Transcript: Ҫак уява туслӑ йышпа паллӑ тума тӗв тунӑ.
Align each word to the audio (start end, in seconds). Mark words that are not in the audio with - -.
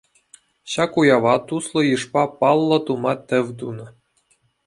Ҫак 0.75 0.91
уява 1.01 1.33
туслӑ 1.51 1.81
йышпа 1.89 2.23
паллӑ 2.41 2.79
тума 2.87 3.13
тӗв 3.29 3.47
тунӑ. 3.59 3.87